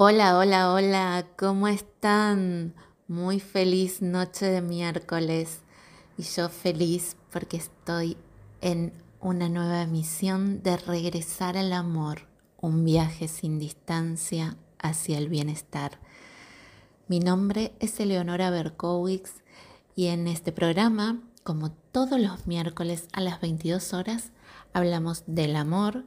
[0.00, 2.72] Hola, hola, hola, ¿cómo están?
[3.08, 5.62] Muy feliz noche de miércoles
[6.16, 8.16] y yo feliz porque estoy
[8.60, 12.28] en una nueva misión de regresar al amor,
[12.60, 15.98] un viaje sin distancia hacia el bienestar.
[17.08, 19.42] Mi nombre es Eleonora Berkowitz
[19.96, 24.30] y en este programa, como todos los miércoles a las 22 horas,
[24.72, 26.04] hablamos del amor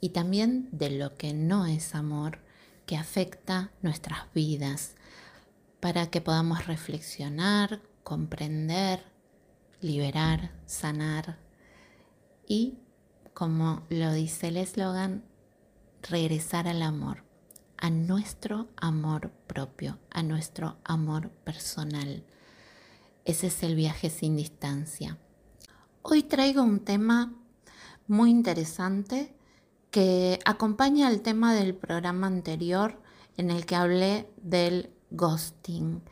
[0.00, 2.38] y también de lo que no es amor
[2.92, 4.96] que afecta nuestras vidas,
[5.80, 9.02] para que podamos reflexionar, comprender,
[9.80, 11.38] liberar, sanar
[12.46, 12.74] y,
[13.32, 15.24] como lo dice el eslogan,
[16.02, 17.24] regresar al amor,
[17.78, 22.26] a nuestro amor propio, a nuestro amor personal.
[23.24, 25.16] Ese es el viaje sin distancia.
[26.02, 27.32] Hoy traigo un tema
[28.06, 29.34] muy interesante
[29.92, 32.98] que acompaña al tema del programa anterior
[33.36, 36.02] en el que hablé del ghosting.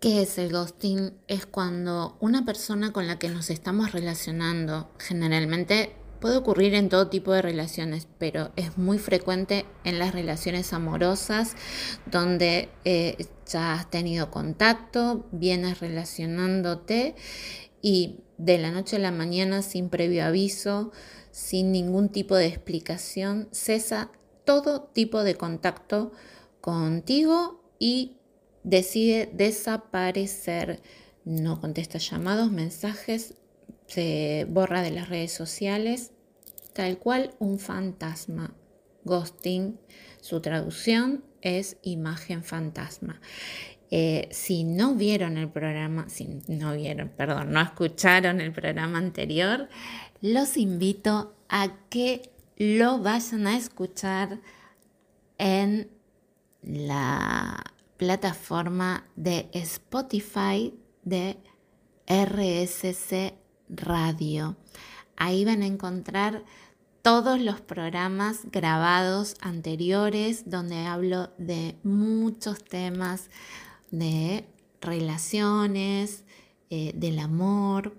[0.00, 1.12] ¿Qué es el ghosting?
[1.28, 7.08] Es cuando una persona con la que nos estamos relacionando, generalmente puede ocurrir en todo
[7.08, 11.54] tipo de relaciones, pero es muy frecuente en las relaciones amorosas,
[12.06, 17.14] donde eh, ya has tenido contacto, vienes relacionándote
[17.80, 20.92] y de la noche a la mañana, sin previo aviso,
[21.30, 24.10] sin ningún tipo de explicación, cesa
[24.44, 26.12] todo tipo de contacto
[26.60, 28.16] contigo y
[28.62, 30.82] decide desaparecer.
[31.24, 33.34] No contesta llamados, mensajes,
[33.86, 36.12] se borra de las redes sociales,
[36.72, 38.54] tal cual un fantasma.
[39.04, 39.78] Ghosting,
[40.20, 43.20] su traducción es imagen fantasma.
[43.90, 49.68] Eh, si no vieron el programa, si no vieron, perdón, no escucharon el programa anterior,
[50.20, 54.40] los invito a que lo vayan a escuchar
[55.38, 55.90] en
[56.62, 57.62] la
[57.96, 61.38] plataforma de Spotify de
[62.06, 63.34] RSC
[63.68, 64.56] Radio.
[65.16, 66.44] Ahí van a encontrar
[67.02, 73.30] todos los programas grabados anteriores donde hablo de muchos temas
[73.90, 74.44] de
[74.80, 76.24] relaciones,
[76.68, 77.96] eh, del amor,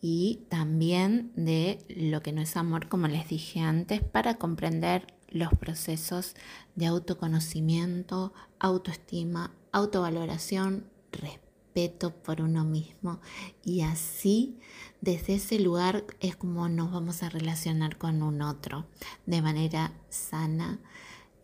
[0.00, 5.50] y también de lo que no es amor, como les dije antes, para comprender los
[5.50, 6.34] procesos
[6.74, 13.20] de autoconocimiento, autoestima, autovaloración, respeto por uno mismo
[13.64, 14.58] y así
[15.00, 18.86] desde ese lugar es como nos vamos a relacionar con un otro
[19.26, 20.80] de manera sana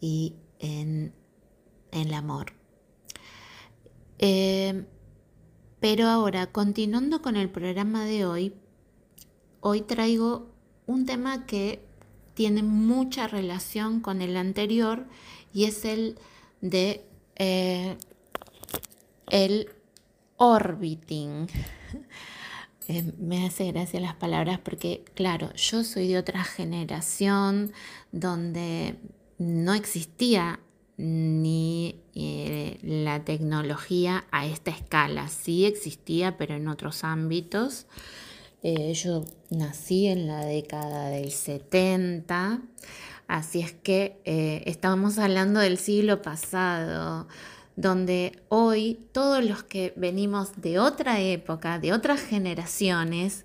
[0.01, 1.15] y en,
[1.93, 2.53] el amor.
[4.19, 4.87] Eh,
[5.81, 8.55] pero ahora, continuando con el programa de hoy,
[9.61, 10.49] hoy traigo
[10.87, 11.85] un tema que
[12.35, 15.07] tiene mucha relación con el anterior
[15.53, 16.19] y es el
[16.61, 17.05] de
[17.37, 17.97] eh,
[19.29, 19.71] el
[20.37, 21.49] orbiting.
[22.89, 27.73] Eh, me hace gracia las palabras porque, claro, yo soy de otra generación
[28.13, 28.95] donde
[29.39, 30.61] no existía
[30.97, 35.29] ni eh, la tecnología a esta escala.
[35.29, 37.87] Sí existía, pero en otros ámbitos.
[38.63, 42.63] Eh, yo nací en la década del 70,
[43.29, 47.29] así es que eh, estábamos hablando del siglo pasado,
[47.77, 53.45] donde hoy todos los que venimos de otra época, de otras generaciones,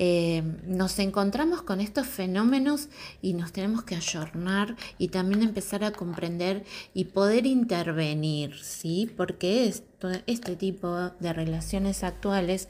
[0.00, 2.88] eh, nos encontramos con estos fenómenos
[3.22, 9.08] y nos tenemos que ayornar y también empezar a comprender y poder intervenir, ¿sí?
[9.16, 12.68] Porque esto, este tipo de relaciones actuales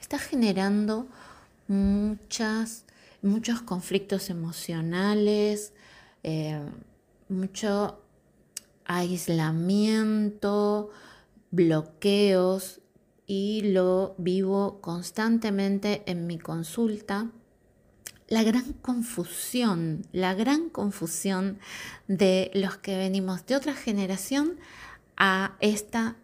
[0.00, 1.08] está generando
[1.66, 2.84] muchas,
[3.22, 5.72] muchos conflictos emocionales,
[6.22, 6.60] eh,
[7.30, 8.02] mucho
[8.84, 10.90] aislamiento,
[11.50, 12.82] bloqueos
[13.26, 17.30] y lo vivo constantemente en mi consulta,
[18.28, 21.58] la gran confusión, la gran confusión
[22.08, 24.58] de los que venimos de otra generación
[25.16, 26.16] a esta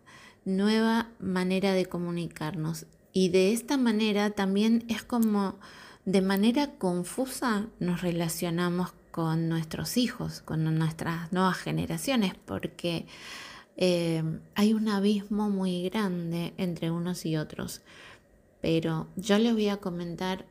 [0.45, 2.87] nueva manera de comunicarnos.
[3.13, 5.59] Y de esta manera también es como
[6.05, 13.07] de manera confusa nos relacionamos con nuestros hijos, con nuestras nuevas generaciones, porque
[13.77, 14.23] eh,
[14.55, 17.83] hay un abismo muy grande entre unos y otros.
[18.61, 20.47] Pero yo les voy a comentar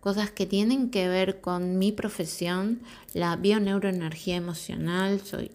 [0.00, 2.82] cosas que tienen que ver con mi profesión,
[3.12, 5.20] la bioneuroenergía emocional.
[5.20, 5.50] Soy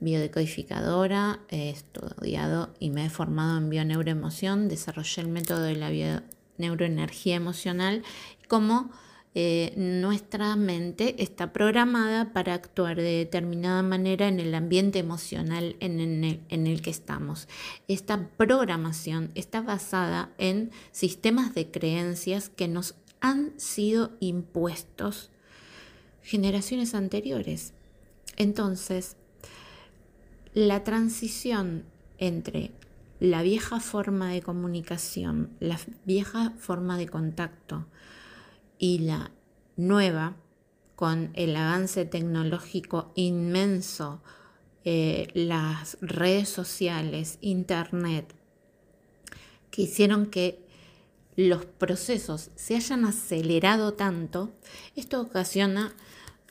[0.00, 7.36] biodecodificadora, he estudiado y me he formado en bioneuroemoción, desarrollé el método de la bioneuroenergía
[7.36, 8.02] emocional
[8.48, 8.90] como
[9.38, 16.00] eh, nuestra mente está programada para actuar de determinada manera en el ambiente emocional en
[16.00, 17.46] el, en el que estamos.
[17.86, 25.28] Esta programación está basada en sistemas de creencias que nos han sido impuestos
[26.22, 27.74] generaciones anteriores.
[28.38, 29.16] Entonces,
[30.54, 31.84] la transición
[32.16, 32.70] entre
[33.20, 37.84] la vieja forma de comunicación, la vieja forma de contacto
[38.78, 39.30] y la
[39.76, 40.36] nueva,
[40.94, 44.22] con el avance tecnológico inmenso,
[44.84, 48.34] eh, las redes sociales, internet,
[49.70, 50.64] que hicieron que
[51.36, 54.50] los procesos se hayan acelerado tanto,
[54.94, 55.94] esto ocasiona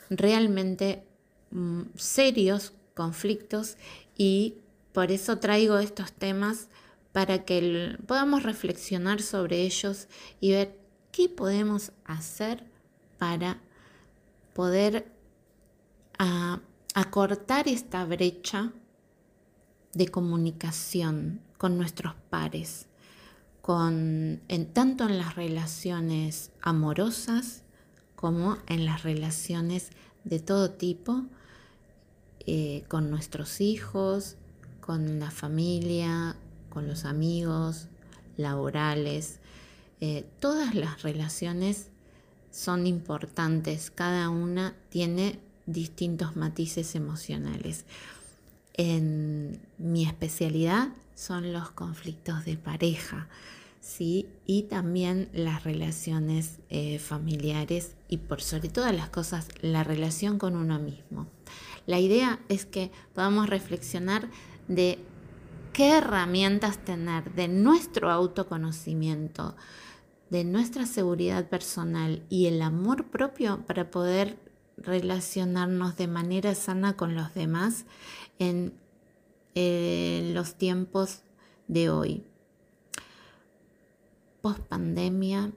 [0.09, 1.03] realmente
[1.51, 3.77] mm, serios conflictos
[4.15, 4.55] y
[4.93, 6.69] por eso traigo estos temas
[7.11, 10.07] para que podamos reflexionar sobre ellos
[10.39, 10.84] y ver
[11.15, 12.65] qué podemos hacer
[13.17, 13.61] para
[14.53, 15.09] poder
[16.19, 16.59] ah,
[16.93, 18.73] acortar esta brecha
[19.93, 22.87] de comunicación con nuestros pares,
[23.61, 27.63] con, en, tanto en las relaciones amorosas
[28.17, 29.91] como en las relaciones
[30.25, 31.23] de todo tipo,
[32.41, 34.35] eh, con nuestros hijos,
[34.81, 36.35] con la familia,
[36.69, 37.87] con los amigos,
[38.35, 39.39] laborales.
[40.01, 41.87] Eh, todas las relaciones
[42.51, 47.85] son importantes, cada una tiene distintos matices emocionales.
[48.73, 53.27] En mi especialidad son los conflictos de pareja,
[53.79, 54.27] ¿sí?
[54.45, 60.55] Y también las relaciones eh, familiares y por sobre todas las cosas, la relación con
[60.55, 61.27] uno mismo.
[61.85, 64.29] La idea es que podamos reflexionar
[64.67, 64.99] de
[65.71, 69.55] qué herramientas tener de nuestro autoconocimiento,
[70.29, 74.37] de nuestra seguridad personal y el amor propio para poder
[74.77, 77.85] relacionarnos de manera sana con los demás
[78.39, 78.73] en
[79.53, 81.21] eh, los tiempos
[81.67, 82.23] de hoy.
[84.41, 85.51] Post pandemia,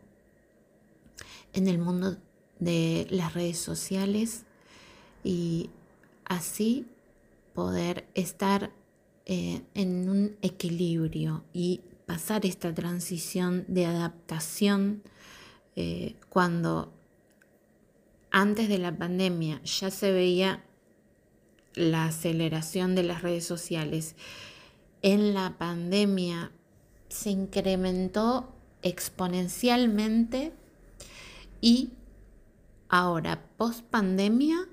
[1.52, 2.16] en el mundo
[2.58, 4.44] de las redes sociales
[5.24, 5.70] y
[6.24, 6.86] así
[7.54, 8.70] poder estar
[9.26, 15.02] eh, en un equilibrio y pasar esta transición de adaptación
[15.76, 16.90] eh, cuando
[18.30, 20.64] antes de la pandemia ya se veía
[21.74, 24.16] la aceleración de las redes sociales.
[25.02, 26.50] En la pandemia
[27.10, 30.54] se incrementó exponencialmente
[31.60, 31.90] y
[32.88, 34.66] ahora, post pandemia,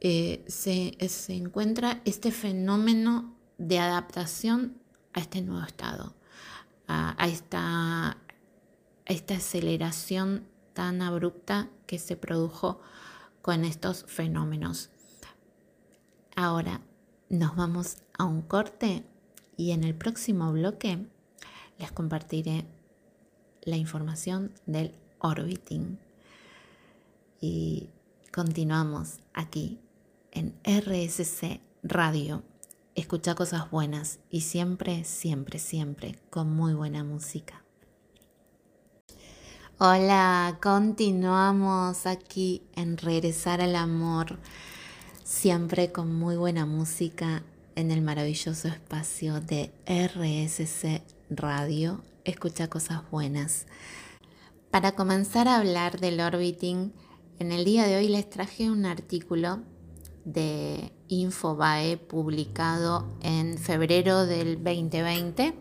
[0.00, 0.96] eh, se,
[1.28, 4.78] encuentra este fenómeno de adaptación
[5.14, 6.12] a este nuevo estado,
[6.86, 8.18] a, esta,
[9.06, 12.80] esta aceleración tan abrupta que se produjo
[13.40, 14.90] con estos fenómenos.
[16.36, 16.82] Ahora
[17.28, 19.04] nos vamos a un corte
[19.56, 21.06] y en el próximo bloque
[21.78, 22.66] les compartiré
[23.62, 25.98] la información del orbiting.
[27.40, 27.88] Y
[28.32, 29.78] continuamos aquí
[30.32, 32.42] en RSC Radio.
[32.94, 37.64] Escucha cosas buenas y siempre, siempre, siempre con muy buena música.
[39.78, 44.38] Hola, continuamos aquí en Regresar al Amor,
[45.24, 47.42] siempre con muy buena música
[47.74, 52.00] en el maravilloso espacio de RSC Radio.
[52.24, 53.66] Escucha cosas buenas.
[54.70, 56.92] Para comenzar a hablar del orbiting,
[57.40, 59.64] en el día de hoy les traje un artículo
[60.24, 65.54] de Infobae publicado en febrero del 2020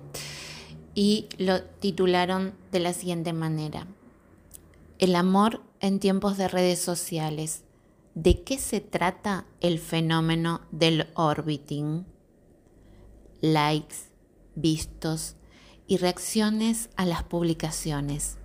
[0.96, 3.88] y lo titularon de la siguiente manera.
[5.00, 7.64] El amor en tiempos de redes sociales.
[8.16, 12.06] ¿De qué se trata el fenómeno del orbiting?
[13.42, 13.96] Likes,
[14.56, 15.36] vistos
[15.88, 18.38] y reacciones a las publicaciones.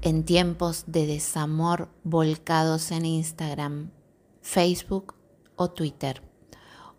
[0.00, 3.92] En tiempos de desamor volcados en Instagram,
[4.42, 5.14] Facebook
[5.56, 6.22] o Twitter.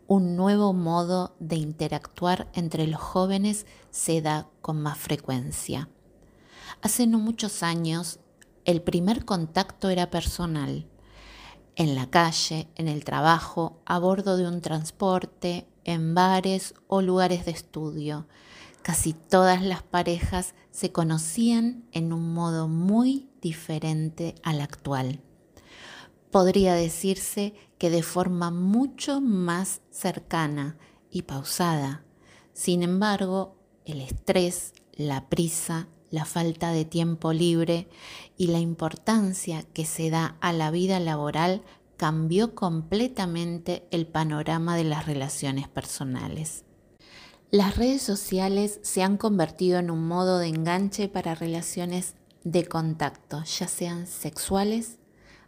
[0.08, 5.90] Un nuevo modo de interactuar entre los jóvenes se da con más frecuencia.
[6.82, 8.20] Hace no muchos años,
[8.66, 10.88] el primer contacto era personal,
[11.76, 17.46] en la calle, en el trabajo, a bordo de un transporte, en bares o lugares
[17.46, 18.28] de estudio.
[18.84, 25.23] Casi todas las parejas se conocían en un modo muy diferente al actual
[26.34, 30.78] podría decirse que de forma mucho más cercana
[31.12, 32.04] y pausada.
[32.54, 37.88] Sin embargo, el estrés, la prisa, la falta de tiempo libre
[38.36, 41.62] y la importancia que se da a la vida laboral
[41.98, 46.66] cambió completamente el panorama de las relaciones personales.
[47.52, 53.44] Las redes sociales se han convertido en un modo de enganche para relaciones de contacto,
[53.44, 54.98] ya sean sexuales,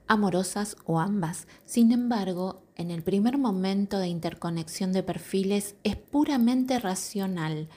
[0.07, 1.47] amorosas o ambas.
[1.65, 7.69] Sin embargo, en el primer momento de interconexión de perfiles es puramente racional.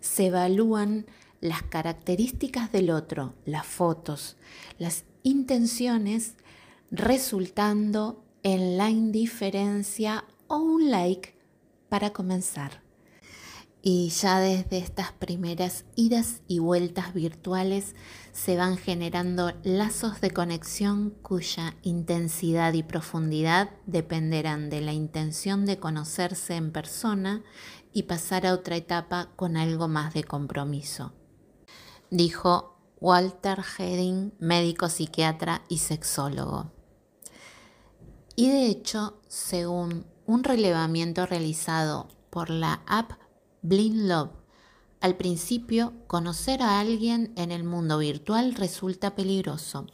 [0.00, 1.06] Se evalúan
[1.40, 4.36] las características del otro, las fotos,
[4.78, 6.34] las intenciones,
[6.90, 11.34] resultando en la indiferencia o un like
[11.88, 12.82] para comenzar.
[13.82, 17.94] Y ya desde estas primeras idas y vueltas virtuales
[18.32, 25.78] se van generando lazos de conexión cuya intensidad y profundidad dependerán de la intención de
[25.78, 27.42] conocerse en persona
[27.92, 31.14] y pasar a otra etapa con algo más de compromiso.
[32.10, 36.70] Dijo Walter Heding, médico psiquiatra y sexólogo.
[38.36, 43.19] Y de hecho, según un relevamiento realizado por la app
[43.62, 44.30] Blind Love.
[45.00, 49.86] Al principio, conocer a alguien en el mundo virtual resulta peligroso,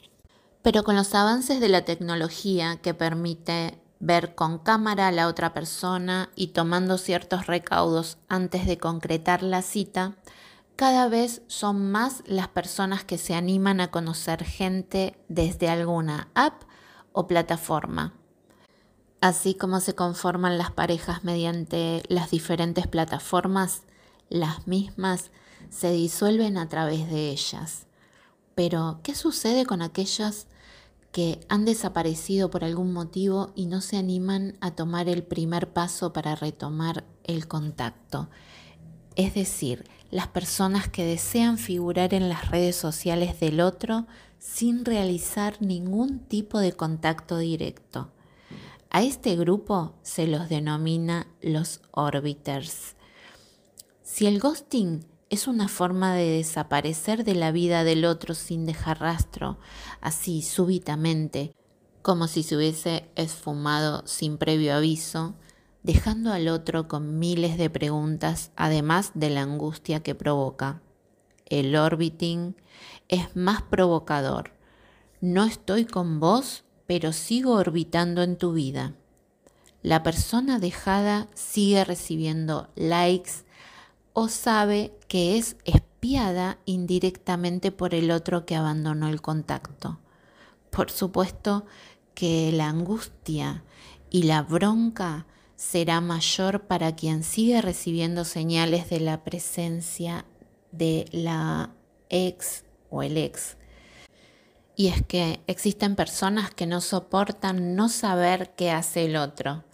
[0.62, 5.52] pero con los avances de la tecnología que permite ver con cámara a la otra
[5.52, 10.16] persona y tomando ciertos recaudos antes de concretar la cita,
[10.76, 16.62] cada vez son más las personas que se animan a conocer gente desde alguna app
[17.12, 18.14] o plataforma
[19.20, 23.82] Así como se conforman las parejas mediante las diferentes plataformas,
[24.28, 25.30] las mismas
[25.70, 27.86] se disuelven a través de ellas.
[28.54, 30.46] Pero, ¿qué sucede con aquellas
[31.12, 36.12] que han desaparecido por algún motivo y no se animan a tomar el primer paso
[36.12, 38.28] para retomar el contacto?
[39.14, 44.06] Es decir, las personas que desean figurar en las redes sociales del otro
[44.38, 48.10] sin realizar ningún tipo de contacto directo.
[48.90, 52.96] A este grupo se los denomina los orbiters.
[54.02, 59.00] Si el ghosting es una forma de desaparecer de la vida del otro sin dejar
[59.00, 59.58] rastro,
[60.00, 61.52] así súbitamente,
[62.02, 65.34] como si se hubiese esfumado sin previo aviso,
[65.82, 70.80] dejando al otro con miles de preguntas, además de la angustia que provoca.
[71.46, 72.56] El orbiting
[73.08, 74.52] es más provocador.
[75.20, 78.94] No estoy con vos pero sigo orbitando en tu vida.
[79.82, 83.44] La persona dejada sigue recibiendo likes
[84.12, 89.98] o sabe que es espiada indirectamente por el otro que abandonó el contacto.
[90.70, 91.66] Por supuesto
[92.14, 93.62] que la angustia
[94.10, 95.26] y la bronca
[95.56, 100.24] será mayor para quien sigue recibiendo señales de la presencia
[100.72, 101.74] de la
[102.08, 103.56] ex o el ex
[104.76, 109.64] y es que existen personas que no soportan no saber qué hace el otro.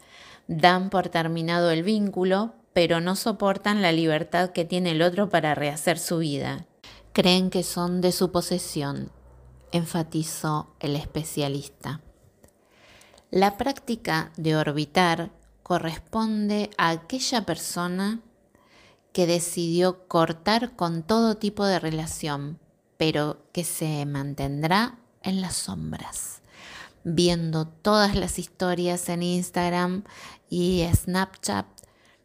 [0.46, 5.56] Dan por terminado el vínculo, pero no soportan la libertad que tiene el otro para
[5.56, 6.66] rehacer su vida.
[7.12, 9.10] Creen que son de su posesión,
[9.72, 12.00] enfatizó el especialista.
[13.30, 15.32] La práctica de orbitar
[15.64, 18.20] corresponde a aquella persona
[19.12, 22.61] que decidió cortar con todo tipo de relación
[23.02, 26.40] pero que se mantendrá en las sombras,
[27.02, 30.04] viendo todas las historias en Instagram
[30.48, 31.66] y Snapchat,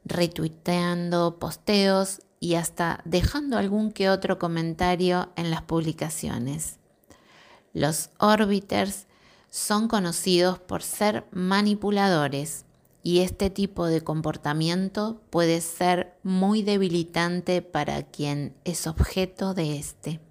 [0.05, 6.77] retuiteando posteos y hasta dejando algún que otro comentario en las publicaciones.
[7.73, 9.07] Los orbiters
[9.49, 12.65] son conocidos por ser manipuladores
[13.01, 20.26] y este tipo de comportamiento puede ser muy debilitante para quien es objeto de este.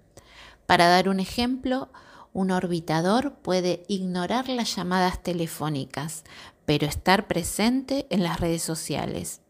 [0.67, 1.89] Para dar un ejemplo,
[2.33, 6.23] un orbitador puede ignorar las llamadas telefónicas,
[6.65, 9.41] pero estar presente en las redes sociales.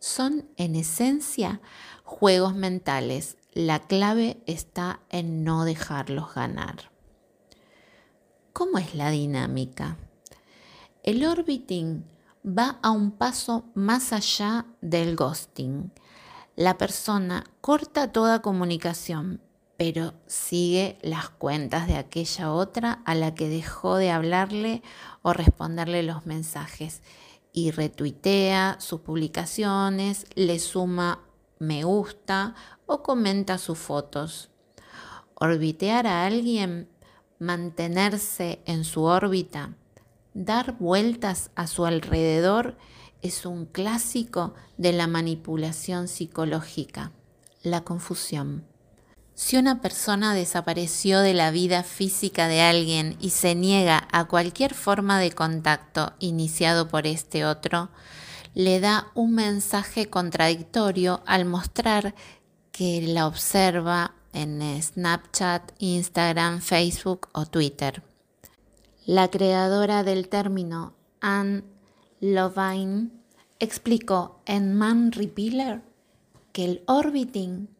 [0.00, 1.60] Son en esencia
[2.02, 3.36] juegos mentales.
[3.52, 6.90] La clave está en no dejarlos ganar.
[8.52, 9.98] ¿Cómo es la dinámica?
[11.02, 12.04] El orbiting
[12.46, 15.92] va a un paso más allá del ghosting.
[16.56, 19.40] La persona corta toda comunicación,
[19.76, 24.82] pero sigue las cuentas de aquella otra a la que dejó de hablarle
[25.22, 27.02] o responderle los mensajes
[27.52, 31.20] y retuitea sus publicaciones, le suma
[31.58, 32.54] me gusta
[32.86, 34.50] o comenta sus fotos.
[35.34, 36.88] Orbitear a alguien,
[37.38, 39.74] mantenerse en su órbita,
[40.34, 42.76] dar vueltas a su alrededor
[43.22, 47.12] es un clásico de la manipulación psicológica,
[47.62, 48.73] la confusión.
[49.34, 54.74] Si una persona desapareció de la vida física de alguien y se niega a cualquier
[54.74, 57.90] forma de contacto iniciado por este otro,
[58.54, 62.14] le da un mensaje contradictorio al mostrar
[62.70, 68.04] que la observa en Snapchat, Instagram, Facebook o Twitter.
[69.04, 71.64] La creadora del término, Anne
[72.20, 73.10] Lovine,
[73.58, 75.82] explicó en Man Repealer
[76.52, 77.73] que el orbiting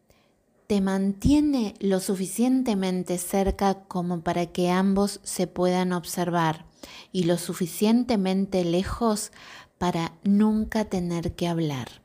[0.67, 6.65] te mantiene lo suficientemente cerca como para que ambos se puedan observar
[7.11, 9.31] y lo suficientemente lejos
[9.77, 12.01] para nunca tener que hablar.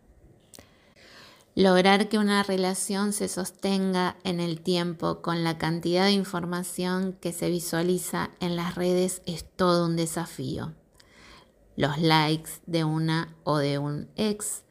[1.55, 7.33] Lograr que una relación se sostenga en el tiempo con la cantidad de información que
[7.33, 10.75] se visualiza en las redes es todo un desafío.
[11.77, 14.65] Los likes de una o de un ex,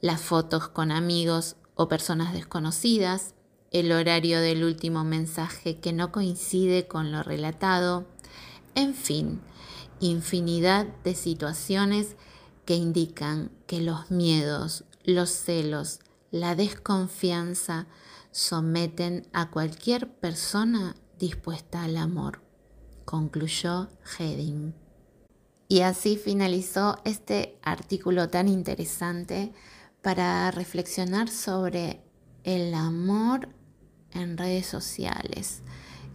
[0.00, 3.34] las fotos con amigos o personas desconocidas,
[3.70, 8.06] el horario del último mensaje que no coincide con lo relatado,
[8.74, 9.40] en fin,
[9.98, 12.16] infinidad de situaciones
[12.66, 17.86] que indican que los miedos, los celos, la desconfianza
[18.30, 22.42] someten a cualquier persona dispuesta al amor,
[23.06, 24.74] concluyó Heding.
[25.66, 29.54] Y así finalizó este artículo tan interesante
[30.02, 32.02] para reflexionar sobre
[32.44, 33.48] el amor
[34.12, 35.62] en redes sociales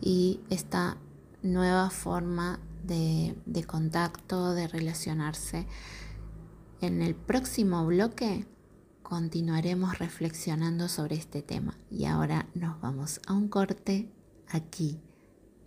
[0.02, 0.98] y esta
[1.44, 3.36] nueva forma de,
[3.68, 5.68] contacto, de relacionarse.
[6.82, 8.48] En el próximo bloque
[9.02, 14.12] continuaremos reflexionando sobre este tema y ahora nos vamos a un corte
[14.50, 15.00] aquí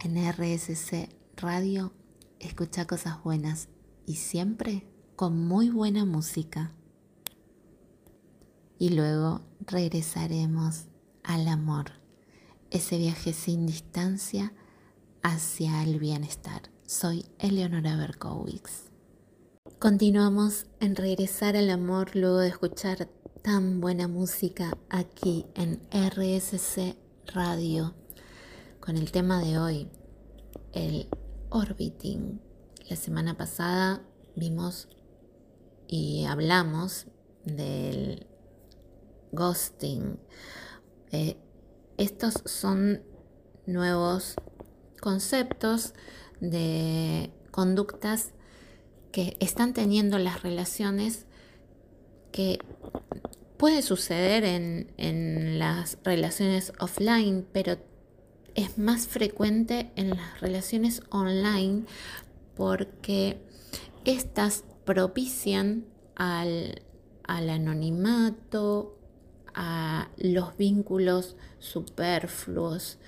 [0.00, 1.92] en RSC Radio.
[2.40, 3.68] Escucha cosas buenas
[4.06, 6.72] y siempre con muy buena música
[8.78, 10.87] y luego regresaremos
[11.23, 11.92] al amor,
[12.70, 14.52] ese viaje sin distancia
[15.23, 16.62] hacia el bienestar.
[16.87, 18.90] Soy Eleonora Berkowitz.
[19.78, 23.08] Continuamos en regresar al amor luego de escuchar
[23.42, 27.94] tan buena música aquí en RSC Radio
[28.81, 29.88] con el tema de hoy,
[30.72, 31.09] el
[31.50, 32.40] orbiting.
[32.88, 34.03] La semana pasada
[34.35, 34.88] vimos
[35.87, 37.07] y hablamos
[37.44, 38.28] del
[39.33, 40.19] ghosting.
[41.12, 41.37] Eh,
[41.97, 43.03] estos son
[43.67, 44.35] nuevos
[45.01, 45.95] conceptos
[46.41, 48.33] de conductas
[49.12, 51.27] que están teniendo las relaciones
[52.31, 52.59] que
[53.57, 57.79] puede suceder en, en, las relaciones offline, pero
[58.55, 61.85] es más frecuente en las relaciones online
[62.57, 63.41] porque
[64.05, 65.87] estas propician
[66.17, 66.83] al,
[67.25, 68.97] al anonimato,
[69.61, 72.99] a los vínculos superfluos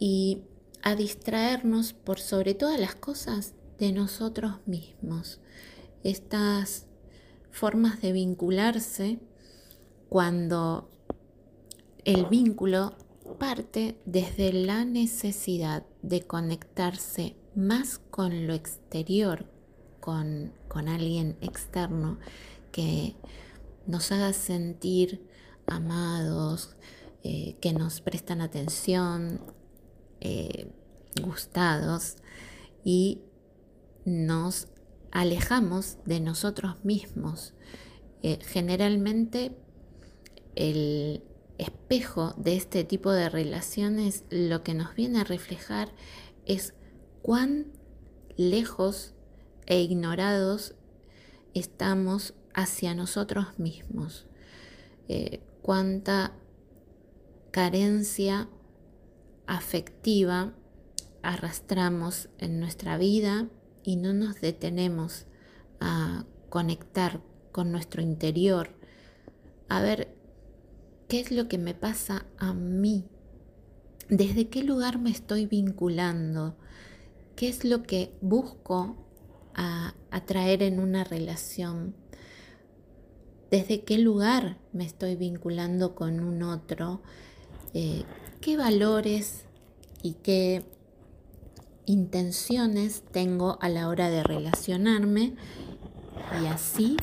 [0.00, 0.42] y
[0.82, 5.40] a distraernos por sobre todas las cosas de nosotros mismos.
[6.02, 6.86] Estas
[7.52, 9.20] formas de vincularse
[10.08, 10.90] cuando
[12.04, 12.96] el vínculo
[13.38, 19.46] parte desde la necesidad de conectarse más con lo exterior,
[20.00, 22.18] con, con alguien externo
[22.72, 23.14] que
[23.86, 25.27] nos haga sentir
[25.68, 26.76] amados,
[27.22, 29.40] eh, que nos prestan atención,
[30.20, 30.72] eh,
[31.22, 32.16] gustados
[32.84, 33.20] y
[34.04, 34.68] nos
[35.10, 37.54] alejamos de nosotros mismos.
[38.22, 39.56] Eh, generalmente
[40.54, 41.22] el
[41.58, 45.92] espejo de este tipo de relaciones lo que nos viene a reflejar
[46.46, 46.74] es
[47.22, 47.72] cuán
[48.36, 49.14] lejos
[49.66, 50.74] e ignorados
[51.54, 54.26] estamos hacia nosotros mismos,
[55.68, 56.32] cuánta
[57.50, 58.48] carencia
[59.46, 60.54] afectiva
[61.22, 63.50] arrastramos en nuestra vida
[63.82, 65.26] y no nos detenemos
[65.78, 67.20] a conectar
[67.52, 68.70] con nuestro interior,
[69.68, 70.16] a ver
[71.06, 73.04] qué es lo que me pasa a mí,
[74.08, 76.56] desde qué lugar me estoy vinculando,
[77.36, 78.96] qué es lo que busco
[80.10, 81.94] atraer en una relación
[83.50, 87.00] desde qué lugar me estoy vinculando con un otro,
[87.74, 88.04] eh,
[88.40, 89.44] qué valores
[90.02, 90.64] y qué
[91.86, 95.34] intenciones tengo a la hora de relacionarme
[96.42, 96.96] y así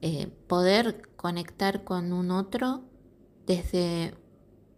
[0.00, 2.84] eh, poder conectar con un otro
[3.46, 4.14] desde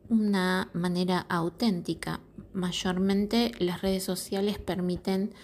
[0.08, 2.20] una manera auténtica.
[2.54, 5.34] Mayormente las redes sociales permiten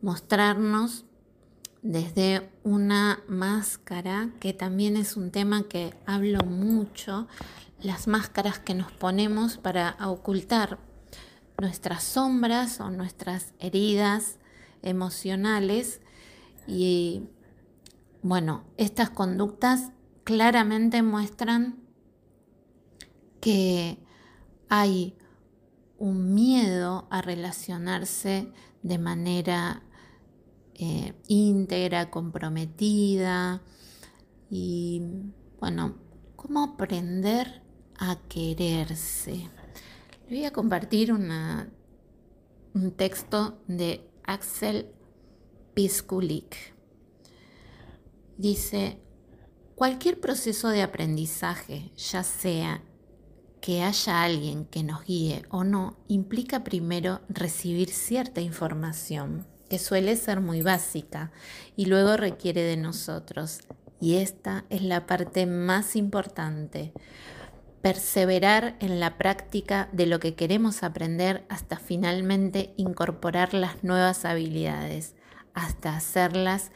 [0.00, 1.04] mostrarnos
[1.82, 7.28] desde una máscara, que también es un tema que hablo mucho.
[7.82, 10.78] las máscaras que nos ponemos para ocultar
[11.58, 14.36] nuestras sombras o nuestras heridas
[14.82, 16.02] emocionales
[16.66, 17.22] y
[18.22, 19.92] bueno, estas conductas
[20.24, 21.78] claramente muestran
[23.40, 23.98] que
[24.68, 25.16] hay
[25.98, 29.82] un miedo a relacionarse de manera
[30.82, 33.62] eh, íntegra, comprometida
[34.48, 35.02] y
[35.60, 35.98] bueno,
[36.36, 37.62] cómo aprender
[37.98, 39.46] a quererse.
[40.26, 41.70] Voy a compartir un
[42.96, 44.90] texto de Axel
[45.74, 46.56] Piskulik.
[48.38, 49.02] Dice,
[49.74, 52.82] cualquier proceso de aprendizaje, ya sea
[53.60, 60.16] que haya alguien que nos guíe o no, implica primero recibir cierta información, que suele
[60.16, 61.30] ser muy básica,
[61.76, 63.60] y luego requiere de nosotros.
[64.00, 66.92] Y esta es la parte más importante.
[67.80, 75.14] Perseverar en la práctica de lo que queremos aprender hasta finalmente incorporar las nuevas habilidades,
[75.54, 76.72] hasta hacerlas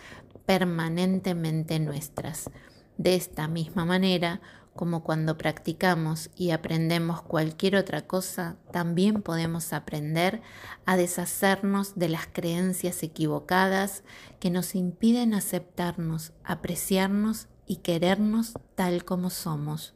[0.47, 2.49] permanentemente nuestras.
[2.97, 4.41] De esta misma manera,
[4.75, 10.43] como cuando practicamos y aprendemos cualquier otra cosa, también podemos aprender
[10.85, 14.03] a deshacernos de las creencias equivocadas
[14.41, 19.95] que nos impiden aceptarnos, apreciarnos y querernos tal como somos.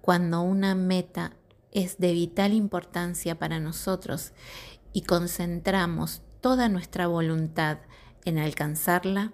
[0.00, 1.36] Cuando una meta
[1.72, 4.32] es de vital importancia para nosotros
[4.92, 7.78] y concentramos toda nuestra voluntad
[8.24, 9.32] en alcanzarla,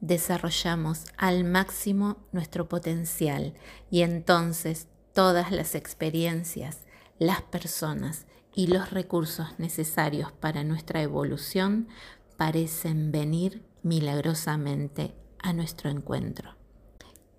[0.00, 3.54] desarrollamos al máximo nuestro potencial
[3.90, 6.78] y entonces todas las experiencias,
[7.18, 11.88] las personas y los recursos necesarios para nuestra evolución
[12.36, 16.54] parecen venir milagrosamente a nuestro encuentro.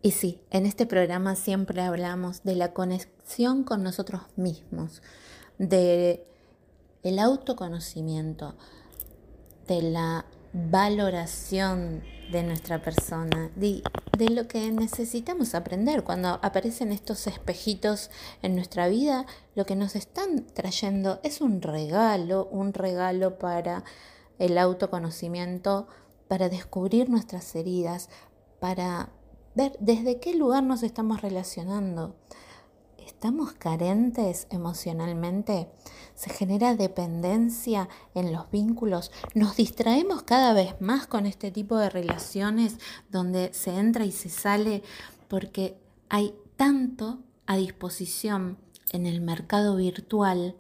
[0.03, 5.01] Y sí, en este programa siempre hablamos de la conexión con nosotros mismos,
[5.59, 6.25] de
[7.03, 8.55] el autoconocimiento,
[9.67, 13.83] de la valoración de nuestra persona, de,
[14.17, 16.03] de, lo que necesitamos aprender.
[16.03, 18.09] Cuando aparecen estos espejitos
[18.41, 23.83] en nuestra vida, lo que nos están trayendo es un regalo, un regalo para
[24.39, 25.87] el autoconocimiento,
[26.27, 28.09] para descubrir nuestras heridas,
[28.59, 29.09] para
[29.53, 32.15] ver desde qué lugar nos estamos relacionando.
[32.97, 35.69] ¿Estamos carentes emocionalmente?
[36.15, 39.11] ¿Se genera dependencia en los vínculos?
[39.33, 42.77] ¿Nos distraemos cada vez más con este tipo de relaciones
[43.09, 44.83] donde se entra y se sale
[45.27, 45.77] porque
[46.09, 48.57] hay tanto a disposición
[48.91, 50.55] en el mercado virtual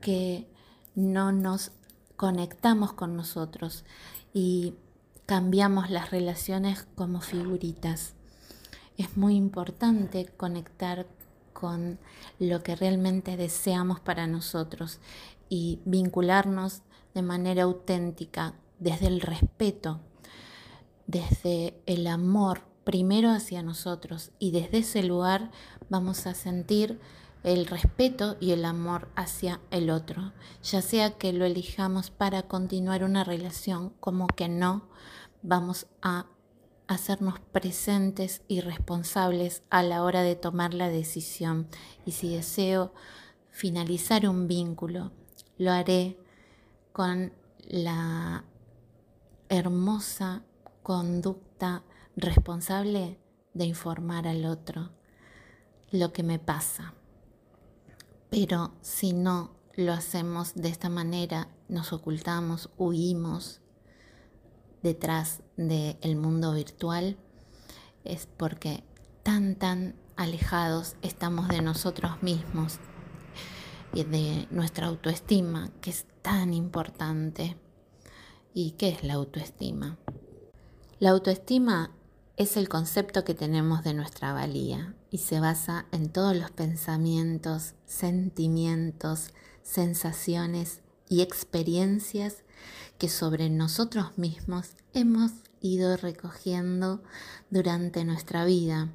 [0.00, 0.46] que
[0.94, 1.72] no nos
[2.16, 3.84] conectamos con nosotros
[4.32, 4.74] y
[5.26, 8.14] cambiamos las relaciones como figuritas?
[8.98, 11.06] Es muy importante conectar
[11.52, 11.98] con
[12.38, 14.98] lo que realmente deseamos para nosotros
[15.48, 16.82] y vincularnos
[17.14, 20.00] de manera auténtica desde el respeto,
[21.06, 25.50] desde el amor primero hacia nosotros y desde ese lugar
[25.88, 27.00] vamos a sentir
[27.44, 33.04] el respeto y el amor hacia el otro, ya sea que lo elijamos para continuar
[33.04, 34.88] una relación como que no,
[35.42, 36.26] vamos a
[36.94, 41.68] hacernos presentes y responsables a la hora de tomar la decisión.
[42.06, 42.92] Y si deseo
[43.50, 45.12] finalizar un vínculo,
[45.58, 46.18] lo haré
[46.92, 47.32] con
[47.68, 48.44] la
[49.48, 50.42] hermosa
[50.82, 51.84] conducta
[52.16, 53.18] responsable
[53.54, 54.90] de informar al otro
[55.90, 56.94] lo que me pasa.
[58.30, 63.61] Pero si no lo hacemos de esta manera, nos ocultamos, huimos,
[64.82, 67.16] detrás del mundo virtual
[68.04, 68.84] es porque
[69.22, 72.78] tan, tan alejados estamos de nosotros mismos
[73.94, 77.56] y de nuestra autoestima, que es tan importante.
[78.54, 79.98] ¿Y qué es la autoestima?
[80.98, 81.90] La autoestima
[82.36, 87.74] es el concepto que tenemos de nuestra valía y se basa en todos los pensamientos,
[87.86, 89.28] sentimientos,
[89.62, 92.44] sensaciones y experiencias
[92.98, 97.02] que sobre nosotros mismos hemos ido recogiendo
[97.50, 98.90] durante nuestra vida.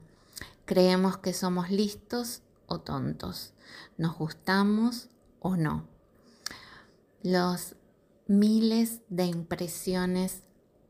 [0.65, 3.53] Creemos que somos listos o tontos,
[3.97, 5.87] nos gustamos o no.
[7.23, 7.75] Los
[8.27, 10.43] miles de impresiones,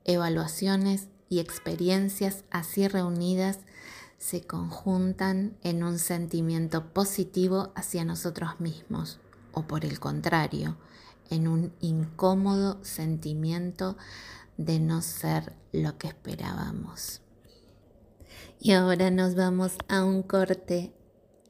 [0.06, 3.60] evaluaciones y experiencias así reunidas
[4.18, 9.20] se conjuntan en un sentimiento positivo hacia nosotros mismos,
[9.52, 10.78] o por el contrario,
[11.30, 13.98] en un incómodo sentimiento
[14.58, 17.22] de no ser lo que esperábamos.
[18.60, 20.94] Y ahora nos vamos a un corte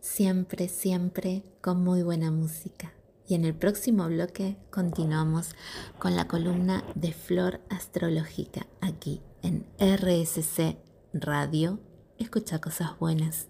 [0.02, 2.94] siempre, siempre con muy buena música.
[3.28, 5.56] Y en el próximo bloque continuamos
[6.00, 10.78] con la columna de Flor Astrológica aquí en RSC
[11.13, 11.80] Radio.
[12.18, 13.48] Escucha cosas buenas.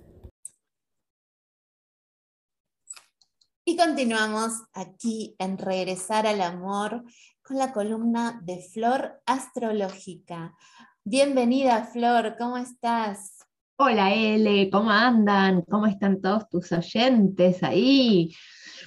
[3.69, 7.03] Y continuamos aquí en Regresar al Amor
[7.43, 10.55] con la columna de Flor Astrológica.
[11.03, 13.39] Bienvenida, Flor, ¿cómo estás?
[13.75, 15.63] Hola, Ele, ¿cómo andan?
[15.63, 18.33] ¿Cómo están todos tus oyentes ahí?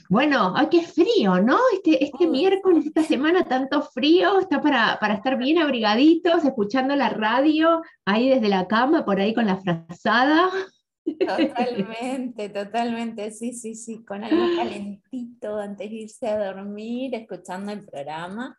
[0.08, 1.58] Bueno, ay, qué frío, ¿no?
[1.74, 7.10] Este, este miércoles, esta semana, tanto frío, está para, para, estar bien abrigaditos, escuchando la
[7.10, 10.48] radio, ahí desde la cama, por ahí con la frazada.
[11.18, 17.84] Totalmente, totalmente, sí, sí, sí, con algo calentito antes de irse a dormir, escuchando el
[17.84, 18.56] programa.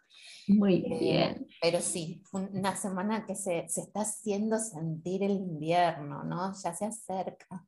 [0.47, 1.47] Muy eh, bien.
[1.61, 6.51] pero sí, una semana que se, se está haciendo sentir el invierno, ¿no?
[6.61, 7.65] Ya se acerca.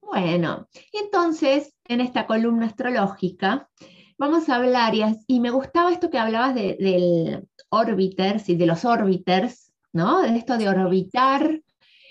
[0.00, 3.68] Bueno, entonces en esta columna astrológica
[4.16, 4.94] vamos a hablar,
[5.26, 10.22] y, me gustaba esto que hablabas de, del orbiters y de los orbiters, ¿no?
[10.22, 11.62] De esto de orbitar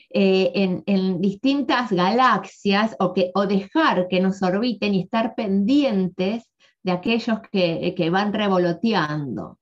[0.10, 6.50] eh, en, distintas galaxias o, que, o dejar que nos orbiten y estar pendientes
[6.84, 9.60] de aquellos que, que van revoloteando.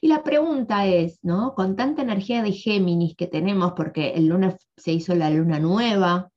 [0.00, 1.54] Y la pregunta es, ¿no?
[1.54, 6.30] Con tanta energía de Géminis que tenemos, porque el lunes se hizo la luna nueva,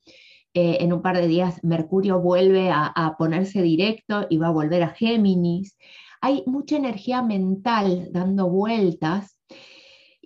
[0.53, 4.51] eh, en un par de días Mercurio vuelve a, a, ponerse directo y va a
[4.51, 5.77] volver a Géminis.
[6.21, 9.37] Hay mucha energía mental dando vueltas.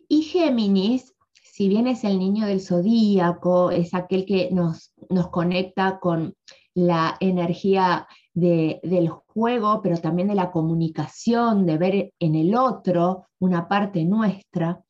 [0.08, 1.13] Y Géminis
[1.54, 6.34] si bien es el niño del zodíaco, es aquel que nos, nos conecta con
[6.74, 13.68] la energía del juego, pero también de la comunicación, de ver en el otro una
[13.68, 14.82] parte nuestra,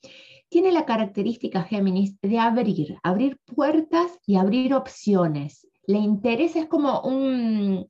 [0.47, 5.67] tiene la característica Géminis de abrir, abrir puertas y abrir opciones.
[5.88, 7.88] Le interesa, es como un,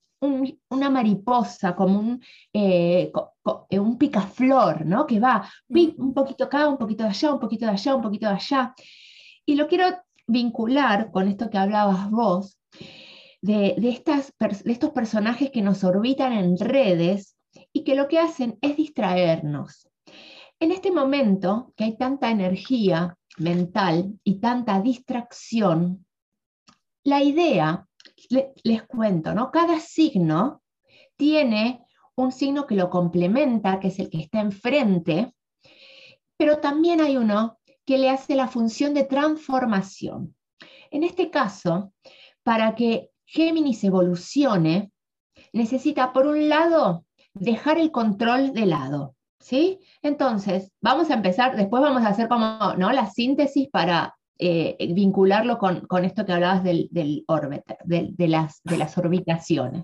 [0.69, 3.12] una mariposa, como un, eh,
[3.69, 5.06] eh, un picaflor, ¿no?
[5.06, 8.27] Que va un poquito acá, un poquito de allá, un poquito de allá, un poquito
[8.27, 8.73] de allá.
[9.45, 9.86] Y lo quiero
[10.27, 12.58] vincular con esto que hablabas vos,
[13.41, 17.36] de, estas, de estos personajes que nos orbitan en redes
[17.73, 19.89] y que lo que hacen es distraernos.
[20.60, 26.06] En este momento que hay tanta energía mental y tanta distracción,
[27.03, 27.87] la idea
[28.63, 29.51] les cuento, ¿no?
[29.51, 30.61] Cada signo
[31.15, 31.85] tiene
[32.15, 35.33] un signo que lo complementa, que es el que está enfrente,
[36.37, 40.35] pero también hay uno que le hace la función de transformación.
[40.91, 41.93] En este caso,
[42.43, 44.91] para que Géminis evolucione,
[45.53, 49.15] necesita, por un lado, dejar el control de lado.
[49.39, 49.79] ¿sí?
[50.01, 52.91] Entonces, vamos a empezar, después vamos a hacer como ¿no?
[52.91, 57.24] la síntesis para eh, vincularlo con, esto que hablabas del, del
[57.86, 59.84] de, las, de las orbitaciones.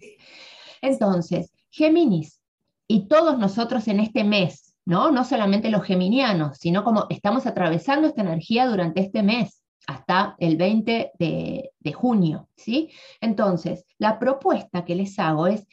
[0.81, 2.41] Entonces, Géminis
[2.87, 5.11] y todos nosotros en este mes, ¿no?
[5.11, 10.57] No solamente los geminianos, sino como estamos atravesando esta energía durante este mes, hasta el
[10.57, 12.89] 20 de, junio, ¿sí?
[13.21, 15.65] Entonces, la propuesta que les hago es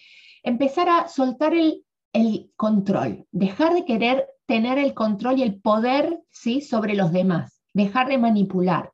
[0.42, 6.20] empezar a soltar el, el control, dejar de querer tener el control y el poder,
[6.30, 6.60] ¿sí?
[6.60, 8.92] Sobre los demás dejar de manipular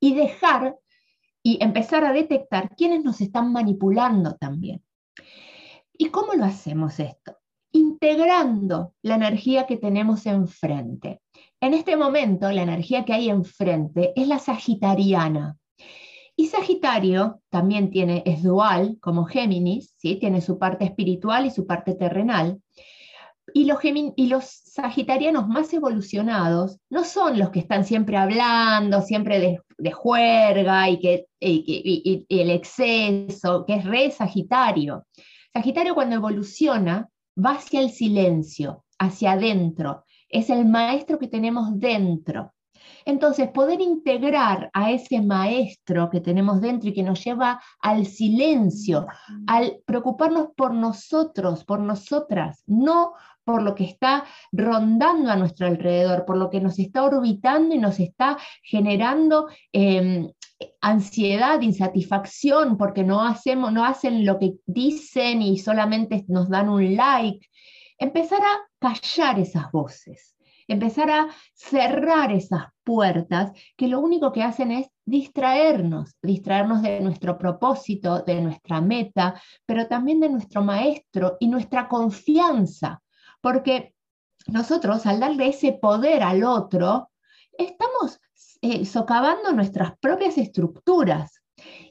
[0.00, 0.76] y dejar
[1.42, 4.82] y empezar a detectar quiénes nos están manipulando también.
[5.96, 7.36] ¿Y cómo lo hacemos esto?
[7.70, 11.20] Integrando la energía que tenemos enfrente.
[11.60, 15.58] En este momento, la energía que hay enfrente es la sagitariana.
[16.36, 20.16] Y Sagitario también tiene, es dual, como Géminis, ¿sí?
[20.16, 22.60] tiene su parte espiritual y su parte terrenal.
[23.52, 29.38] Y los, y los sagitarianos más evolucionados no son los que están siempre hablando, siempre
[29.38, 35.06] de, de juerga y, que, y, el exceso, que es re Sagitario.
[35.52, 40.04] Sagitario cuando evoluciona va hacia el silencio, hacia adentro.
[40.28, 42.53] Es el maestro que tenemos dentro.
[43.04, 49.06] Entonces, poder integrar a ese maestro que tenemos dentro y que nos lleva al silencio,
[49.46, 53.12] al preocuparnos por nosotros, por nosotras, no
[53.44, 57.78] por lo que está rondando a nuestro alrededor, por lo que nos está orbitando y
[57.78, 60.30] nos está generando em,
[60.80, 66.96] ansiedad, insatisfacción, porque no, hacemos, no hacen lo que dicen y solamente nos dan un
[66.96, 67.46] like.
[67.98, 74.70] Empezar a callar esas voces, empezar a cerrar esas puertas que lo único que hacen
[74.70, 81.48] es distraernos, distraernos de nuestro propósito, de nuestra meta, pero también de nuestro maestro y
[81.48, 83.00] nuestra confianza
[83.44, 83.94] porque
[84.46, 87.10] nosotros al darle ese poder al otro,
[87.58, 88.18] estamos
[88.62, 91.33] eh, socavando nuestras propias estructuras.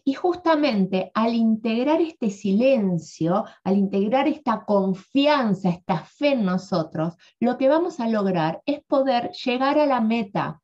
[0.04, 7.58] Y justamente al integrar este silencio, al integrar esta confianza, esta fe en nosotros, lo
[7.58, 10.62] que vamos a lograr es poder llegar a la meta,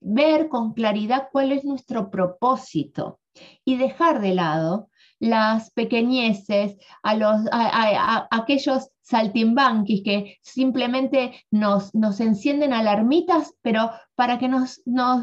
[0.00, 3.20] ver con claridad cuál es nuestro propósito
[3.64, 4.88] y dejar de lado
[5.20, 14.38] las pequeñeces, a, los, a, aquellos saltimbanquis que simplemente nos, nos, encienden alarmitas, pero para
[14.38, 15.22] que nos, nos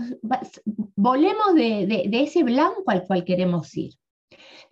[0.95, 3.93] volemos de, de, ese blanco al cual queremos ir.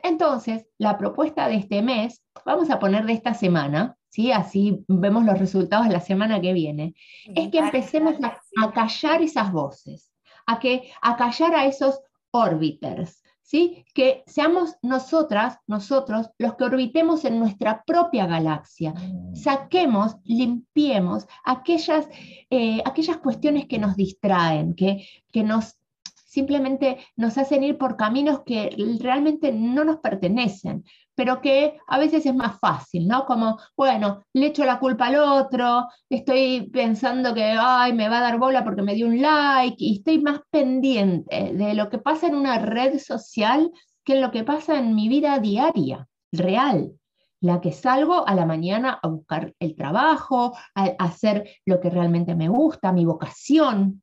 [0.02, 4.32] Entonces, la propuesta de este mes, vamos a poner de esta semana, ¿sí?
[4.32, 6.96] así vemos los resultados la semana que viene,
[7.36, 10.12] es que empecemos a, a callar esas voces,
[10.48, 13.86] a, que, a callar a esos orbiters, ¿sí?
[13.94, 18.94] Que seamos nosotras, nosotros, los que orbitemos en nuestra propia galaxia.
[18.94, 19.36] Mm.
[19.36, 22.08] Saquemos, limpiemos aquellas,
[22.50, 25.78] eh, aquellas cuestiones que nos distraen, que, que nos
[26.26, 30.84] simplemente nos hacen ir por caminos que realmente no nos pertenecen
[31.16, 33.26] pero que a veces es más fácil, ¿no?
[33.26, 38.22] Como, bueno, le echo la culpa al otro, estoy pensando que, ay, me va a
[38.22, 42.28] dar bola porque me dio un like, y estoy más pendiente de lo que pasa
[42.28, 43.72] en una red social
[44.04, 46.92] que en lo que pasa en mi vida diaria, real,
[47.40, 52.36] la que salgo a la mañana a buscar el trabajo, a hacer lo que realmente
[52.36, 54.03] me gusta, mi vocación,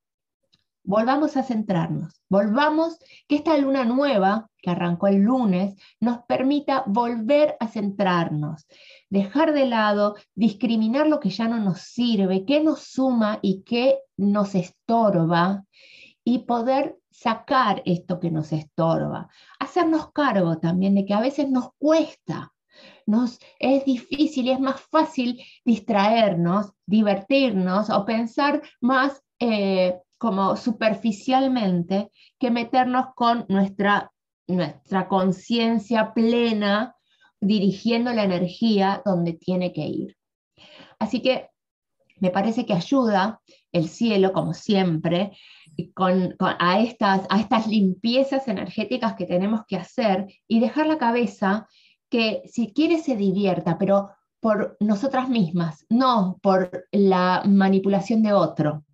[0.83, 7.57] volvamos a centrarnos, volvamos que esta luna nueva que arrancó el lunes nos permita volver
[7.61, 8.67] a centrarnos,
[9.09, 13.99] dejar de lado, discriminar lo que ya no nos sirve, qué nos suma y qué
[14.17, 15.65] nos estorba
[16.25, 21.71] y poder sacar esto que nos estorba, hacernos cargo también de que a veces nos
[21.79, 22.53] cuesta,
[23.07, 32.11] nos es difícil y es más fácil distraernos, divertirnos o pensar más eh, como superficialmente
[32.39, 34.13] que meternos con nuestra,
[34.47, 36.95] nuestra conciencia plena
[37.41, 40.19] dirigiendo la energía donde tiene que ir.
[40.99, 41.49] Así que
[42.19, 43.41] me parece que ayuda
[43.73, 45.33] el cielo, como siempre,
[45.95, 51.67] con, a, estas, a estas limpiezas energéticas que tenemos que hacer y dejar la cabeza
[52.11, 58.85] que si quiere se divierta, pero por nosotras mismas, no por la manipulación de otro.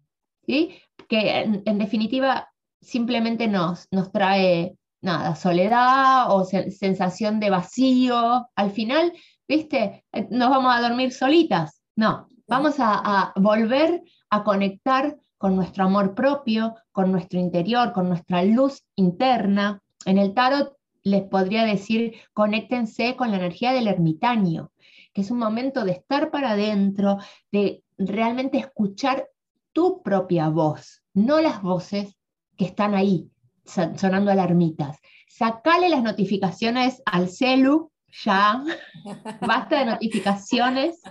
[0.47, 0.77] ¿sí?
[1.09, 2.49] Que en, definitiva
[2.81, 8.49] simplemente nos, nos trae nada, soledad o sensación de vacío.
[8.55, 9.12] Al final,
[9.49, 10.05] ¿viste?
[10.12, 11.81] Eh, nos vamos a dormir solitas.
[11.97, 18.42] No, vamos a, volver a conectar con nuestro amor propio, con nuestro interior, con nuestra
[18.42, 19.83] luz interna.
[20.05, 24.73] En el tarot les podría decir, conéctense con la energía del ermitaño,
[25.12, 27.19] que es un momento de estar para adentro,
[27.53, 29.29] de realmente escuchar
[29.77, 32.17] tu propia voz, no las voces
[32.57, 33.31] que están ahí
[33.67, 34.97] sonando alarmitas.
[35.29, 37.93] Sacale las notificaciones al celu,
[38.25, 38.65] ya,
[39.47, 41.03] basta de notificaciones,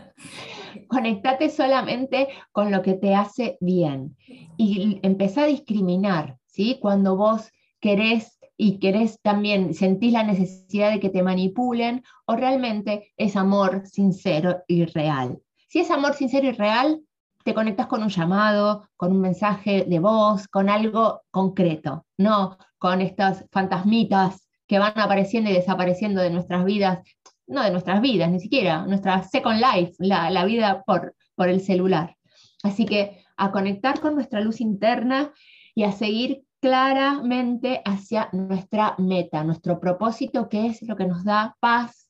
[0.87, 4.17] conectate solamente con lo que te hace bien
[4.57, 6.79] y empezá a discriminar, ¿sí?
[6.81, 13.13] Cuando vos querés y querés también, sentís la necesidad de que te manipulen o realmente
[13.15, 15.37] es amor sincero y real.
[15.67, 17.03] Si es amor sincero y real,
[17.45, 23.01] te conectas con un llamado, con un mensaje de voz, con algo concreto, no con
[23.01, 27.07] estas fantasmitas que van apareciendo y desapareciendo de nuestras vidas,
[27.45, 32.17] no de nuestras vidas, ni siquiera, nuestra second life, la, vida por, por el celular.
[32.63, 35.31] Así que a conectar con nuestra luz interna
[35.75, 41.55] y a seguir claramente hacia nuestra meta, nuestro propósito, que es lo que nos da
[41.59, 42.09] paz,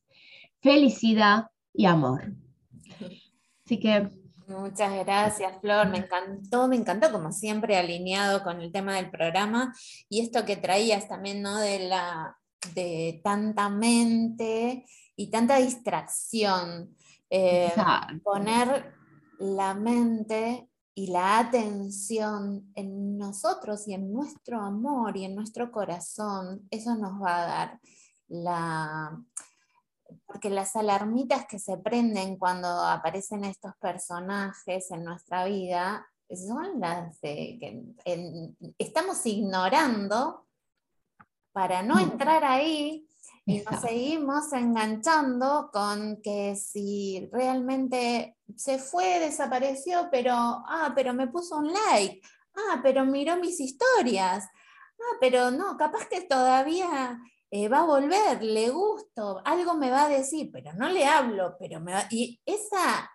[0.62, 2.32] felicidad y amor.
[3.66, 5.90] Así que Muchas gracias, Flor.
[5.90, 9.74] Me encantó, me encantó, como siempre, alineado con el tema del programa.
[10.10, 11.58] Y esto que traías también, ¿no?
[11.58, 12.38] De la
[12.74, 16.96] de tanta mente y tanta distracción.
[17.30, 17.72] Eh,
[18.24, 18.94] poner
[19.40, 26.66] la mente y la atención en nosotros y en nuestro amor y en nuestro corazón,
[26.72, 27.80] eso nos va a dar
[28.28, 29.22] la,
[30.26, 37.20] porque las alarmitas que se prenden cuando aparecen estos personajes en nuestra vida son las
[37.20, 37.84] que
[38.78, 40.48] estamos ignorando
[41.52, 43.08] para no entrar ahí
[43.46, 51.28] y nos seguimos enganchando con que si realmente se fue, desapareció, pero, ah, pero me
[51.28, 52.22] puso un like,
[52.56, 57.20] ah, pero miró mis historias, ah, pero no, capaz que todavía
[57.58, 61.56] eh, va a volver, le gusto, algo me va a decir, pero no le hablo,
[61.58, 61.94] pero me.
[62.10, 63.10] Y esa,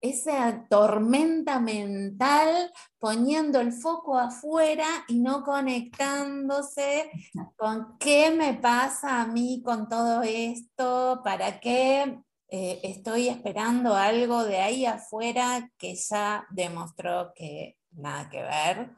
[0.00, 7.10] esa tormenta mental poniendo el foco afuera y no conectándose
[7.56, 14.44] con qué me pasa a mí con todo esto, para qué eh, estoy esperando algo
[14.44, 18.90] de ahí afuera que ya demostró que nada que ver.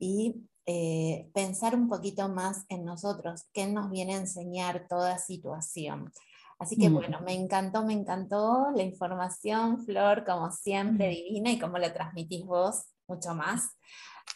[0.00, 6.12] Y eh, pensar un poquito más en nosotros, qué nos viene a enseñar toda situación.
[6.58, 6.94] Así que mm.
[6.94, 11.10] bueno, me encantó, me encantó la información, Flor, como siempre, mm.
[11.10, 13.70] divina y como la transmitís vos, mucho más.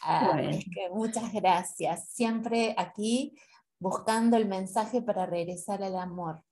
[0.01, 2.09] Ah, que muchas gracias.
[2.09, 3.33] Siempre aquí
[3.79, 6.43] buscando el mensaje para regresar al amor.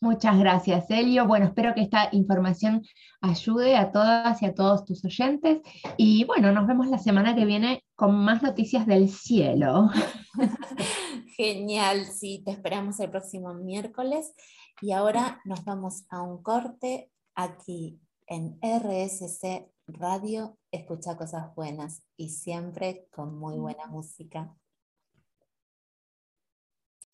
[0.00, 1.26] Muchas gracias, Elio.
[1.26, 2.82] Bueno, espero que esta información
[3.20, 5.60] ayude a todas y a todos tus oyentes.
[5.96, 9.90] Y bueno, nos vemos la semana que viene con más noticias del cielo.
[11.36, 14.34] Genial, sí, te esperamos el próximo miércoles.
[14.80, 20.58] Y ahora nos vamos a un corte aquí en RSC Radio.
[20.70, 24.54] Escucha cosas buenas y siempre con muy buena música.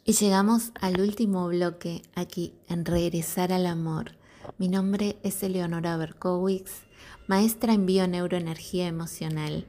[0.04, 4.16] Y llegamos al último bloque aquí en Regresar al Amor.
[4.58, 6.82] Mi nombre es Eleonora Berkowitz,
[7.28, 9.64] maestra en bioneuroenergía emocional.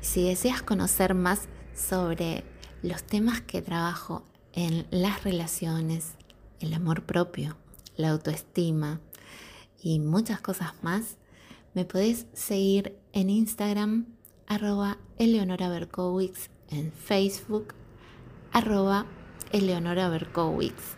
[0.00, 2.44] Si deseas conocer más sobre
[2.84, 6.12] los temas que trabajo en las relaciones,
[6.60, 7.56] el amor propio,
[7.96, 9.00] la autoestima
[9.82, 11.16] y muchas cosas más,
[11.74, 14.06] me podés seguir en Instagram,
[14.46, 17.74] arroba Eleonora Berkowitz, en Facebook,
[18.52, 19.06] arroba
[19.52, 20.96] Eleonora Berkowitz.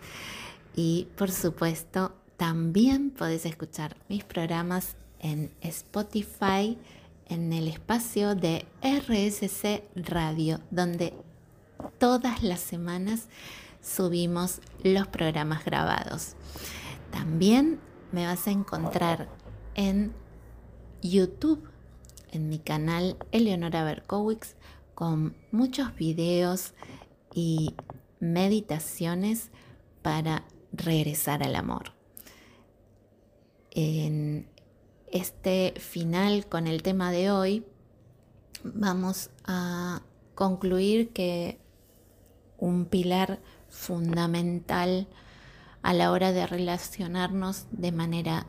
[0.74, 6.78] Y por supuesto, también podés escuchar mis programas en Spotify,
[7.26, 11.14] en el espacio de RSC Radio, donde
[11.98, 13.28] todas las semanas
[13.82, 16.34] subimos los programas grabados.
[17.10, 17.80] También
[18.12, 19.28] me vas a encontrar
[19.74, 20.12] en
[21.02, 21.62] YouTube,
[22.32, 24.56] en mi canal Eleonora Berkowitz,
[24.94, 26.72] con muchos videos
[27.34, 27.74] y
[28.32, 29.50] meditaciones
[30.02, 31.92] para regresar al amor.
[33.70, 34.48] En
[35.12, 37.64] este final con el tema de hoy,
[38.62, 40.02] vamos a
[40.34, 41.58] concluir que
[42.58, 45.06] un pilar fundamental
[45.82, 48.46] a la hora de relacionarnos de manera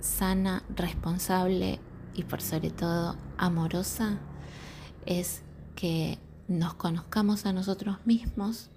[0.00, 1.80] sana, responsable
[2.14, 4.18] y por sobre todo amorosa
[5.06, 5.42] es
[5.74, 8.70] que nos conozcamos a nosotros mismos,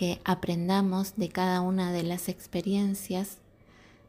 [0.00, 3.36] que aprendamos de cada una de las experiencias,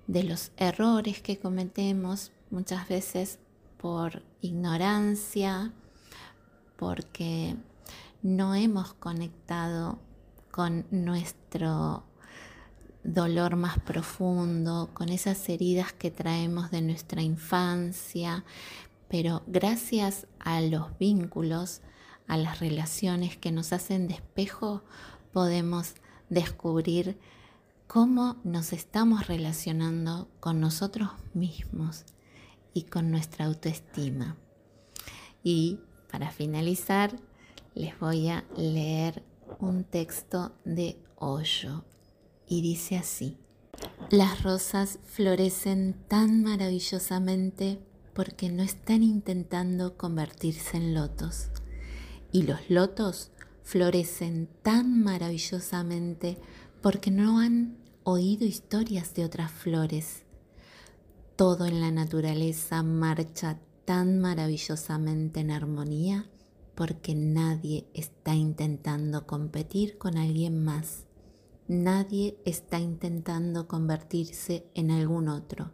[0.08, 3.40] de los errores que cometemos muchas veces
[3.76, 5.74] por ignorancia,
[6.78, 7.58] porque
[8.22, 10.00] no hemos conectado
[10.50, 12.06] con nuestro
[13.04, 18.46] dolor más profundo, con esas heridas que traemos de nuestra infancia,
[19.10, 21.82] pero gracias a los vínculos,
[22.30, 24.84] a las relaciones que nos hacen de espejo,
[25.32, 25.96] podemos
[26.30, 27.18] descubrir
[27.88, 32.06] cómo nos estamos relacionando con nosotros mismos
[32.74, 34.38] y con nuestra autoestima.
[35.44, 35.80] Y
[36.12, 37.20] para finalizar,
[37.74, 39.24] les voy a leer
[39.60, 41.84] un texto de Hoyo
[42.48, 43.38] y dice así,
[44.10, 47.80] las rosas florecen tan maravillosamente
[48.14, 51.50] porque no están intentando convertirse en lotos
[52.32, 53.32] y los lotos
[53.72, 56.38] florecen tan maravillosamente
[56.82, 60.26] porque no han oído historias de otras flores.
[61.38, 66.30] Todo en la naturaleza marcha tan maravillosamente en armonía
[66.76, 71.06] porque nadie está intentando competir con alguien más.
[71.70, 75.72] Nadie está intentando convertirse en algún otro.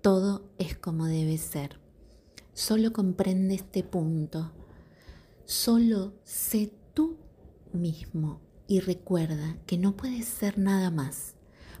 [0.00, 1.78] Todo es como debe ser.
[2.52, 4.50] Solo comprende este punto.
[5.46, 7.18] Solo sé tú
[7.72, 11.34] mismo y recuerda que no puedes ser nada más.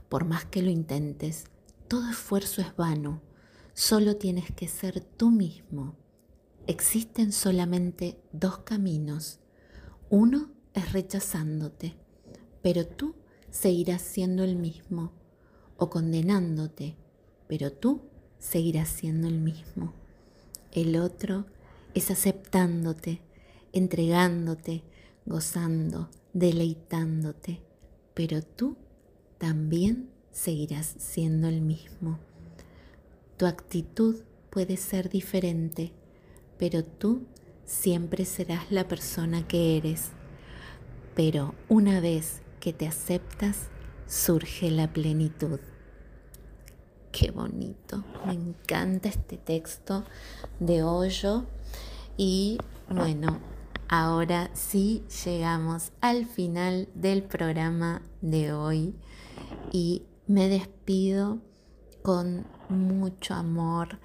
[0.08, 1.44] Por más que lo intentes,
[1.88, 3.22] todo esfuerzo es vano.
[3.72, 5.96] Solo tienes que ser tú mismo
[6.66, 9.40] existen solamente dos caminos.
[10.10, 11.94] Uno es rechazándote,
[12.62, 13.14] pero tú
[13.50, 15.12] seguirás siendo el mismo,
[15.76, 16.96] o condenándote,
[17.48, 18.02] pero tú
[18.38, 19.92] seguirás siendo el mismo.
[20.72, 21.46] El otro
[21.94, 23.20] es aceptándote,
[23.74, 24.82] entregándote,
[25.26, 27.60] gozando, deleitándote,
[28.14, 28.76] pero tú
[29.38, 32.18] también seguirás siendo el mismo.
[33.36, 35.92] Tu actitud puede ser diferente
[36.58, 37.26] pero tú
[37.64, 40.10] siempre serás la persona que eres.
[41.14, 43.68] Pero una vez que te aceptas,
[44.06, 45.60] surge la plenitud.
[47.12, 48.04] qué bonito.
[48.26, 50.04] Me encanta este texto
[50.58, 51.44] de Hoyo.
[52.16, 52.58] Y
[52.88, 53.38] bueno,
[53.88, 58.94] ahora sí llegamos al final del programa de hoy
[59.72, 61.40] y me despido
[62.02, 63.98] con mucho amor.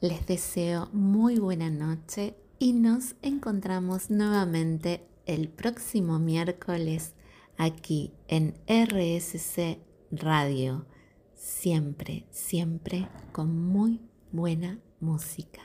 [0.00, 7.14] Les deseo muy buena noche y nos encontramos nuevamente el próximo miércoles
[7.56, 9.78] aquí en RSC
[10.10, 10.86] Radio.
[11.34, 14.00] Siempre, siempre con muy
[14.32, 15.62] buena música.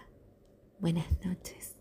[0.79, 1.78] Buenas noches.